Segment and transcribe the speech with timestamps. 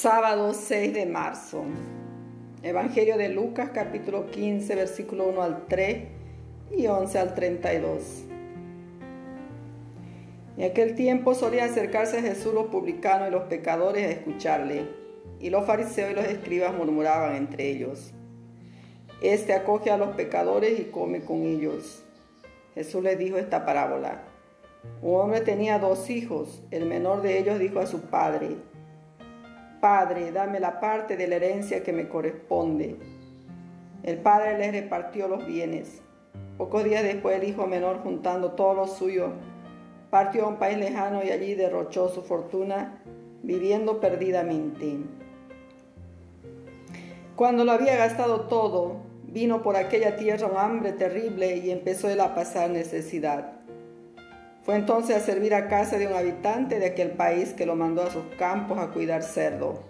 [0.00, 1.64] Sábado 6 de marzo.
[2.62, 6.04] Evangelio de Lucas capítulo 15 versículo 1 al 3
[6.70, 8.24] y 11 al 32.
[10.56, 14.86] En aquel tiempo solía acercarse a Jesús los publicanos y los pecadores a escucharle,
[15.40, 18.12] y los fariseos y los escribas murmuraban entre ellos.
[19.20, 22.04] Este acoge a los pecadores y come con ellos.
[22.76, 24.22] Jesús les dijo esta parábola.
[25.02, 26.62] Un hombre tenía dos hijos.
[26.70, 28.58] El menor de ellos dijo a su padre,
[29.80, 32.96] Padre, dame la parte de la herencia que me corresponde.
[34.02, 36.02] El padre le repartió los bienes.
[36.56, 39.32] Pocos días después el hijo menor, juntando todo lo suyo,
[40.10, 43.02] partió a un país lejano y allí derrochó su fortuna,
[43.42, 44.98] viviendo perdidamente.
[47.36, 52.20] Cuando lo había gastado todo, vino por aquella tierra un hambre terrible y empezó él
[52.20, 53.57] a pasar necesidad.
[54.68, 58.02] Fue entonces a servir a casa de un habitante de aquel país que lo mandó
[58.02, 59.80] a sus campos a cuidar cerdo.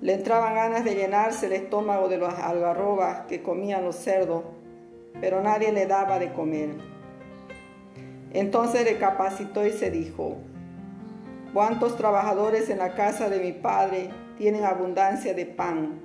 [0.00, 4.44] Le entraban ganas de llenarse el estómago de las algarrobas que comían los cerdos,
[5.20, 6.70] pero nadie le daba de comer.
[8.32, 10.38] Entonces recapacitó y se dijo,
[11.52, 16.00] ¿cuántos trabajadores en la casa de mi padre tienen abundancia de pan,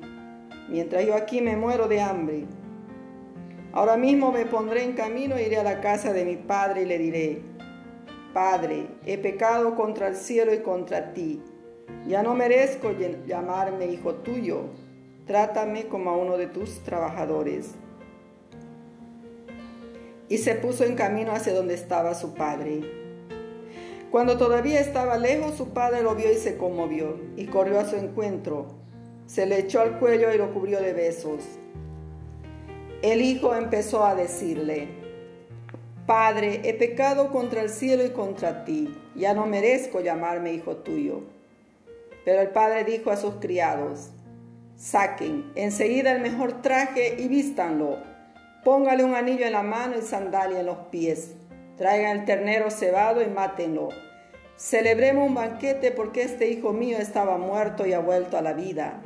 [0.68, 2.44] mientras yo aquí me muero de hambre?
[3.76, 6.86] Ahora mismo me pondré en camino e iré a la casa de mi padre y
[6.86, 7.42] le diré,
[8.34, 11.42] Padre, he pecado contra el cielo y contra ti.
[12.08, 12.94] Ya no merezco
[13.28, 14.70] llamarme hijo tuyo.
[15.28, 17.72] Trátame como a uno de tus trabajadores.
[20.30, 22.80] Y se puso en camino hacia donde estaba su padre.
[24.10, 27.98] Cuando todavía estaba lejos, su padre lo vio y se conmovió, y corrió a su
[27.98, 28.68] encuentro.
[29.26, 31.42] Se le echó al cuello y lo cubrió de besos.
[33.06, 34.88] El hijo empezó a decirle,
[36.08, 41.22] Padre, he pecado contra el cielo y contra ti, ya no merezco llamarme hijo tuyo.
[42.26, 44.10] Pero el padre dijo a sus criados,
[44.76, 48.00] saquen enseguida el mejor traje y vístanlo,
[48.64, 51.34] póngale un anillo en la mano y sandalia en los pies,
[51.78, 53.90] traigan el ternero cebado y mátenlo.
[54.58, 59.00] Celebremos un banquete porque este hijo mío estaba muerto y ha vuelto a la vida.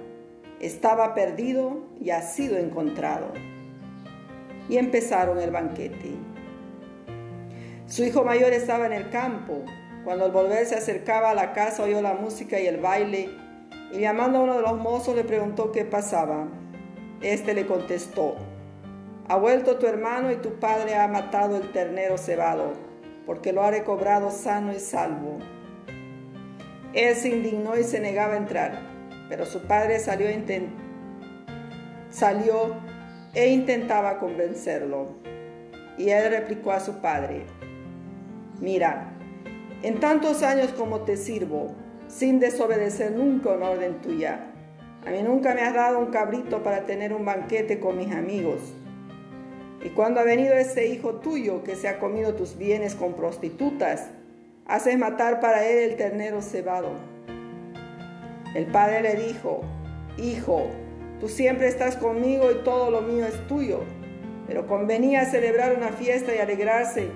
[0.62, 3.34] Estaba perdido y ha sido encontrado
[4.70, 6.12] y empezaron el banquete.
[7.88, 9.66] Su hijo mayor estaba en el campo.
[10.06, 13.30] Cuando al volver se acercaba a la casa oyó la música y el baile
[13.92, 16.48] y llamando a uno de los mozos le preguntó qué pasaba.
[17.22, 18.36] Este le contestó,
[19.28, 22.74] ha vuelto tu hermano y tu padre ha matado el ternero cebado,
[23.26, 25.40] porque lo ha recobrado sano y salvo.
[26.94, 28.80] Él se indignó y se negaba a entrar,
[29.28, 30.28] pero su padre salió,
[32.10, 32.76] salió
[33.34, 35.08] e intentaba convencerlo.
[35.98, 37.46] Y él replicó a su padre,
[38.62, 39.12] mira,
[39.84, 41.76] en tantos años como te sirvo,
[42.08, 44.52] sin desobedecer nunca una orden tuya,
[45.06, 48.60] a mí nunca me has dado un cabrito para tener un banquete con mis amigos.
[49.82, 54.10] Y cuando ha venido ese hijo tuyo que se ha comido tus bienes con prostitutas,
[54.66, 56.92] haces matar para él el ternero cebado.
[58.54, 59.62] El padre le dijo,
[60.18, 60.68] Hijo,
[61.20, 63.82] Tú siempre estás conmigo y todo lo mío es tuyo.
[64.48, 67.10] Pero convenía celebrar una fiesta y alegrarse,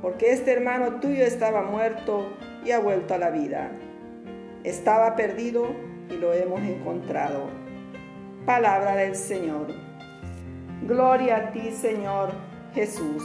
[0.00, 2.28] porque este hermano tuyo estaba muerto
[2.64, 3.70] y ha vuelto a la vida.
[4.64, 5.66] Estaba perdido
[6.08, 7.50] y lo hemos encontrado.
[8.46, 9.66] Palabra del Señor.
[10.86, 12.30] Gloria a ti, Señor
[12.74, 13.22] Jesús.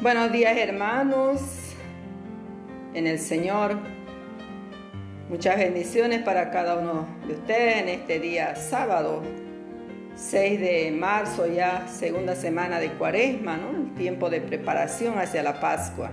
[0.00, 1.40] Buenos días, hermanos,
[2.94, 3.93] en el Señor.
[5.34, 9.20] Muchas bendiciones para cada uno de ustedes en este día sábado,
[10.14, 13.70] 6 de marzo, ya segunda semana de cuaresma, ¿no?
[13.70, 16.12] el tiempo de preparación hacia la Pascua.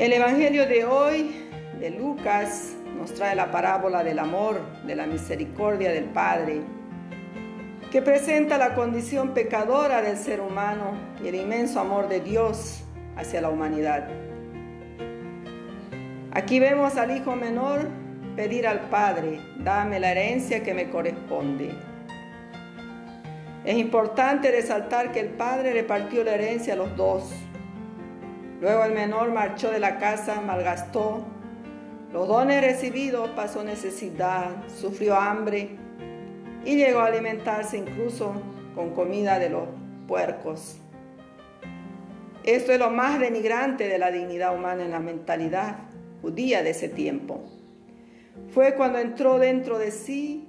[0.00, 1.36] El Evangelio de hoy,
[1.78, 6.62] de Lucas, nos trae la parábola del amor, de la misericordia del Padre,
[7.92, 12.82] que presenta la condición pecadora del ser humano y el inmenso amor de Dios
[13.16, 14.35] hacia la humanidad.
[16.36, 17.88] Aquí vemos al hijo menor
[18.36, 21.70] pedir al padre, dame la herencia que me corresponde.
[23.64, 27.32] Es importante resaltar que el padre repartió la herencia a los dos.
[28.60, 31.24] Luego el menor marchó de la casa, malgastó
[32.12, 35.70] los dones recibidos, pasó necesidad, sufrió hambre
[36.66, 38.34] y llegó a alimentarse incluso
[38.74, 39.68] con comida de los
[40.06, 40.76] puercos.
[42.44, 45.76] Esto es lo más denigrante de la dignidad humana en la mentalidad
[46.22, 47.40] judía de ese tiempo.
[48.52, 50.48] Fue cuando entró dentro de sí,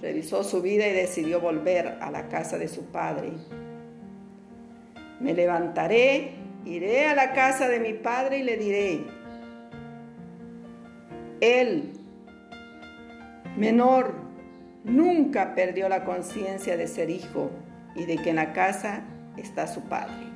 [0.00, 3.32] revisó su vida y decidió volver a la casa de su padre.
[5.20, 6.32] Me levantaré,
[6.64, 9.00] iré a la casa de mi padre y le diré,
[11.40, 11.92] Él,
[13.56, 14.14] menor,
[14.84, 17.50] nunca perdió la conciencia de ser hijo
[17.94, 19.04] y de que en la casa
[19.36, 20.26] está su padre.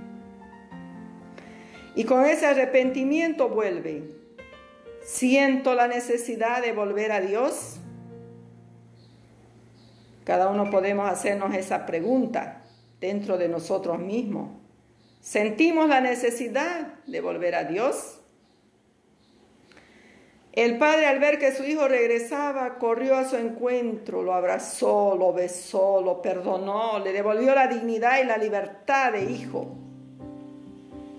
[1.94, 4.19] Y con ese arrepentimiento vuelve.
[5.12, 7.80] Siento la necesidad de volver a Dios.
[10.22, 12.62] Cada uno podemos hacernos esa pregunta
[13.00, 14.50] dentro de nosotros mismos.
[15.20, 18.20] ¿Sentimos la necesidad de volver a Dios?
[20.52, 25.32] El padre al ver que su hijo regresaba, corrió a su encuentro, lo abrazó, lo
[25.32, 29.74] besó, lo perdonó, le devolvió la dignidad y la libertad de hijo,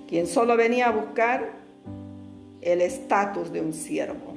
[0.08, 1.61] quien solo venía a buscar
[2.62, 4.34] el estatus de un siervo.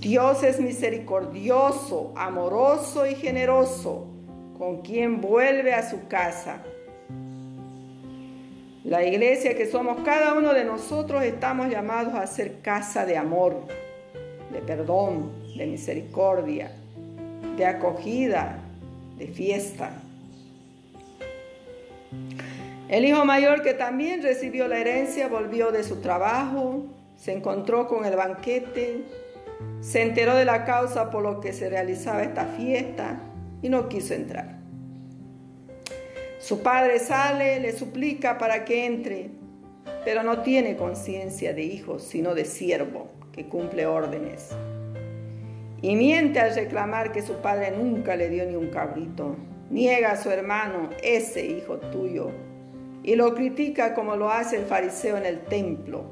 [0.00, 4.06] Dios es misericordioso, amoroso y generoso,
[4.58, 6.62] con quien vuelve a su casa
[8.84, 13.66] la iglesia que somos cada uno de nosotros estamos llamados a ser casa de amor,
[14.52, 16.70] de perdón, de misericordia,
[17.56, 18.58] de acogida,
[19.16, 19.90] de fiesta.
[22.94, 26.84] El hijo mayor que también recibió la herencia volvió de su trabajo,
[27.16, 29.02] se encontró con el banquete,
[29.80, 33.18] se enteró de la causa por lo que se realizaba esta fiesta
[33.62, 34.60] y no quiso entrar.
[36.38, 39.30] Su padre sale, le suplica para que entre,
[40.04, 44.50] pero no tiene conciencia de hijo, sino de siervo que cumple órdenes.
[45.82, 49.34] Y miente al reclamar que su padre nunca le dio ni un cabrito.
[49.68, 52.30] Niega a su hermano, ese hijo tuyo,
[53.04, 56.06] y lo critica como lo hace el fariseo en el templo.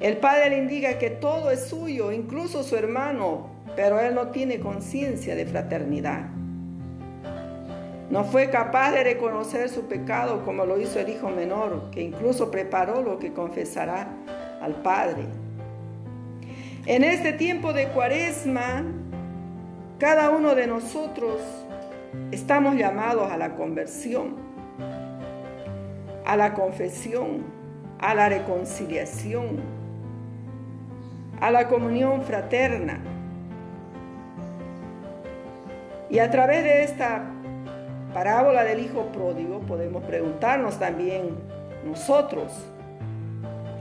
[0.00, 4.58] El padre le indica que todo es suyo, incluso su hermano, pero él no tiene
[4.58, 6.28] conciencia de fraternidad.
[8.10, 12.50] No fue capaz de reconocer su pecado como lo hizo el hijo menor, que incluso
[12.50, 14.08] preparó lo que confesará
[14.60, 15.26] al Padre.
[16.86, 18.84] En este tiempo de cuaresma,
[19.98, 21.40] cada uno de nosotros
[22.32, 24.49] estamos llamados a la conversión,
[26.30, 27.42] a la confesión,
[27.98, 29.58] a la reconciliación,
[31.40, 33.00] a la comunión fraterna.
[36.08, 37.24] Y a través de esta
[38.14, 41.36] parábola del hijo pródigo podemos preguntarnos también
[41.84, 42.64] nosotros,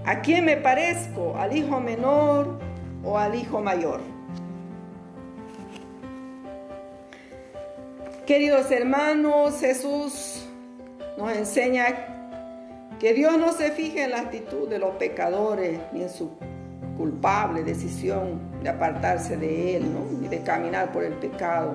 [0.04, 1.38] ¿a quién me parezco?
[1.38, 2.58] ¿Al hijo menor
[3.04, 4.00] o al hijo mayor?
[8.26, 10.50] Queridos hermanos, Jesús
[11.16, 12.16] nos enseña
[13.00, 16.32] que Dios no se fija en la actitud de los pecadores ni en su
[16.98, 19.86] culpable decisión de apartarse de Él,
[20.20, 21.74] ni de caminar por el pecado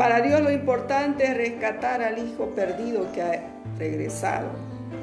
[0.00, 3.42] para Dios lo importante es rescatar al hijo perdido que ha
[3.78, 4.48] regresado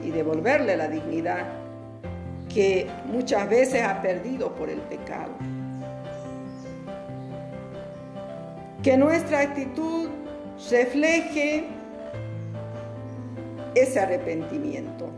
[0.03, 1.45] y devolverle la dignidad
[2.51, 5.33] que muchas veces ha perdido por el pecado.
[8.81, 10.09] Que nuestra actitud
[10.71, 11.65] refleje
[13.79, 15.09] ese arrepentimiento.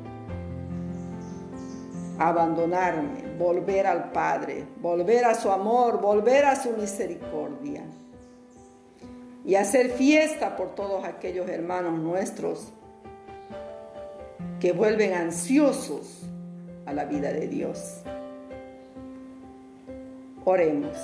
[2.18, 7.84] Abandonarme, volver al Padre, volver a su amor, volver a su misericordia
[9.46, 12.74] y hacer fiesta por todos aquellos hermanos nuestros
[14.60, 16.24] que vuelven ansiosos
[16.86, 18.02] a la vida de Dios.
[20.44, 20.98] Oremos.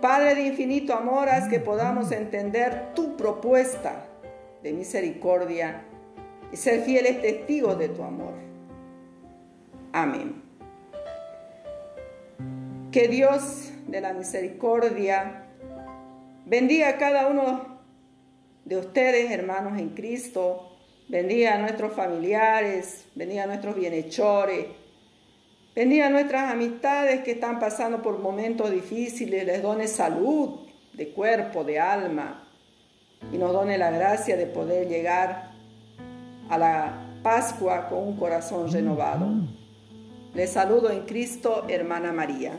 [0.00, 4.06] Padre de infinito amor, haz que podamos entender tu propuesta
[4.62, 5.84] de misericordia
[6.52, 8.34] y ser fieles testigos de tu amor.
[9.92, 10.42] Amén.
[12.92, 15.44] Que Dios de la misericordia
[16.48, 17.78] Bendiga a cada uno
[18.64, 20.78] de ustedes, hermanos en Cristo.
[21.06, 24.64] Bendiga a nuestros familiares, bendiga a nuestros bienhechores.
[25.76, 29.44] Bendiga a nuestras amistades que están pasando por momentos difíciles.
[29.44, 30.60] Les done salud
[30.94, 32.48] de cuerpo, de alma.
[33.30, 35.50] Y nos done la gracia de poder llegar
[36.48, 39.26] a la Pascua con un corazón renovado.
[40.34, 42.52] Les saludo en Cristo, hermana María.